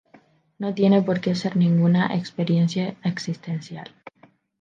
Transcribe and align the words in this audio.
No 0.57 0.73
tiene 0.73 1.03
porque 1.03 1.35
ser 1.35 1.55
ninguna 1.55 2.15
experiencia 2.15 2.95
existencial". 3.03 3.93